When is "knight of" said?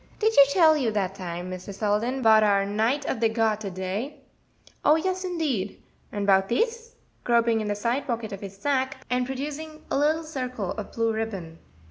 2.65-3.19